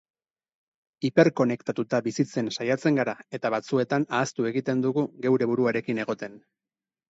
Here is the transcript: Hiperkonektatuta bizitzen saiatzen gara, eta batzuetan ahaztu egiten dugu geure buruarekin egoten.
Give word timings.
Hiperkonektatuta 1.09 1.99
bizitzen 2.07 2.49
saiatzen 2.55 2.97
gara, 3.01 3.15
eta 3.39 3.53
batzuetan 3.57 4.09
ahaztu 4.09 4.51
egiten 4.53 4.85
dugu 4.89 5.07
geure 5.29 5.53
buruarekin 5.55 6.05
egoten. 6.09 6.43